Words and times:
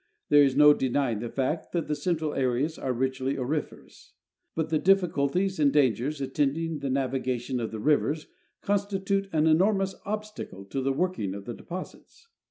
There 0.29 0.41
is 0.41 0.55
no 0.55 0.73
denying 0.73 1.19
the 1.19 1.29
fact 1.29 1.73
that 1.73 1.87
the 1.87 1.93
central 1.93 2.33
areas 2.33 2.79
are 2.79 2.91
richly 2.91 3.37
auriferous, 3.37 4.13
but 4.55 4.69
the 4.69 4.79
difficulties 4.79 5.59
and 5.59 5.71
dangers 5.71 6.19
attending 6.19 6.79
the 6.79 6.89
navigation 6.89 7.59
of 7.59 7.69
the 7.69 7.79
rivers 7.79 8.25
constitute 8.63 9.29
an 9.31 9.45
enormous 9.45 9.93
obstacle 10.03 10.65
to 10.65 10.81
the 10.81 10.91
working 10.91 11.35
of 11.35 11.45
the 11.45 11.53
deposits. 11.53 12.29